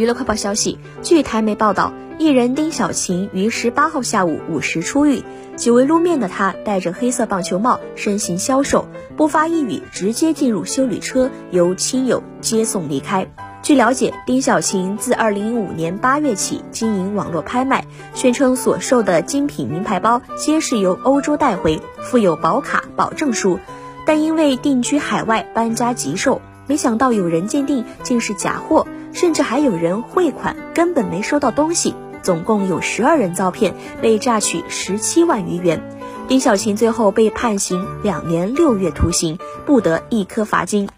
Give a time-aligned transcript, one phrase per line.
[0.00, 5.22] 娱乐快报消息，据台媒报道，艺人丁小琴于十八号下午五时出狱，
[5.58, 13.28] 久未露面的她戴着黑色棒球帽，身形消瘦，不发一语，直接进入修理车，由亲友接送离开。
[13.62, 23.58] 据了解，丁小琴自二零一五年八月起经营网络拍卖，宣称所售的精品名牌包皆是由欧洲带回，附有保卡保证书，
[24.06, 28.86] 但因为定居海外，搬家急售，没想到有人鉴定竟是假货。
[29.12, 31.94] 甚至还有人汇款，根本没收到东西。
[32.22, 35.82] 总共有十二人遭骗，被诈取十七万余元。
[36.28, 40.88] 丁小琴最后被判刑两年六月徒刑，不得一颗罚金。